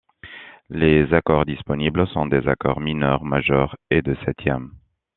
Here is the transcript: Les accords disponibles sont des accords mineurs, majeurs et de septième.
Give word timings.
Les 0.71 1.13
accords 1.13 1.45
disponibles 1.45 2.07
sont 2.07 2.25
des 2.25 2.47
accords 2.47 2.79
mineurs, 2.79 3.23
majeurs 3.23 3.75
et 3.91 4.01
de 4.01 4.17
septième. 4.25 4.71